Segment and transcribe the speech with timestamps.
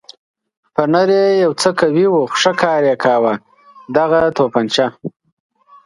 [0.73, 3.33] فنر یې یو څه قوي و خو ښه کار یې کاوه،
[3.95, 4.85] دغه تومانچه.